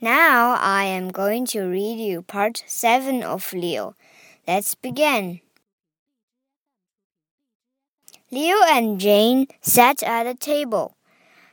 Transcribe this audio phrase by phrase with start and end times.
[0.00, 3.94] Now I am going to read you part 7 of Leo.
[4.46, 5.40] Let's begin.
[8.30, 10.96] Leo and Jane sat at a table.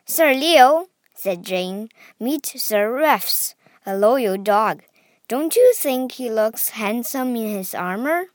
[0.06, 1.88] Sir Leo, said Jane,
[2.20, 4.84] meet Sir Rex, a loyal dog.
[5.30, 8.26] Don't you think he looks handsome in his armor?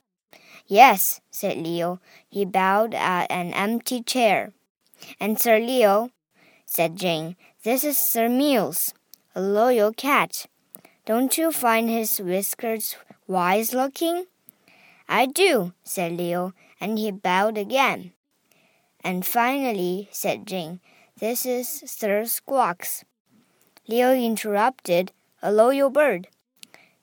[0.65, 2.01] Yes, said Leo.
[2.27, 4.53] He bowed at an empty chair.
[5.19, 6.09] And Sir Leo,
[6.65, 8.91] said Jane, this is Sir Mills
[9.39, 10.47] a loyal cat.
[11.05, 14.25] Don't you find his whiskers wise looking?
[15.07, 18.11] I do, said Leo, and he bowed again.
[19.01, 20.81] And finally, said Jane,
[21.17, 23.05] this is Sir Squawks.
[23.87, 26.27] Leo interrupted, a loyal bird.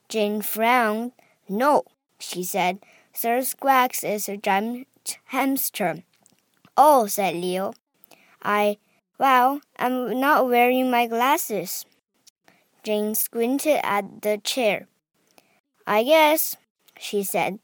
[0.07, 1.13] Jane frowned.
[1.49, 1.85] No,
[2.19, 2.77] she said,
[3.13, 4.85] Sir Squawks is a giant
[5.33, 6.03] hamster.
[6.77, 7.73] Oh, said Leo.
[8.43, 8.77] I,
[9.17, 11.83] well, I'm not wearing my glasses.
[12.87, 14.87] Jane squinted at the chair.
[15.85, 16.53] I guess,
[16.97, 17.59] she said.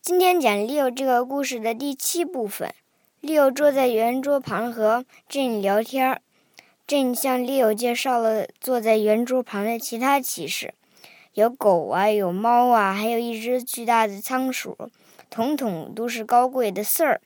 [0.00, 2.74] 今天讲 Leo 这个故事的第七部分。
[3.20, 6.20] Leo 坐在圆桌旁和 Jane 聊天。
[6.88, 10.74] Jane 向 Leo 介绍了坐在圆桌旁的其他骑士，
[11.34, 14.76] 有狗啊，有猫啊，还有一只巨大的仓鼠，
[15.30, 17.20] 统统都是高贵的 Sir。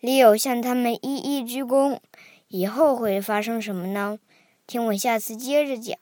[0.00, 1.98] Leo 向他们一一鞠躬。
[2.46, 4.20] 以后会发生什么呢？
[4.68, 5.98] 听我下次接着讲。